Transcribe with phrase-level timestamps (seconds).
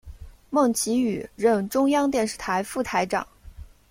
[0.49, 3.27] 孟启予任中央电视台副台长。